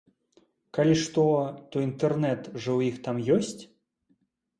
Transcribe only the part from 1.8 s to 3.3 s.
інтэрнэт жа ў іх там